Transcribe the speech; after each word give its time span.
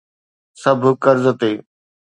سڀ 0.61 0.81
قرض 1.03 1.25
تي. 1.39 1.53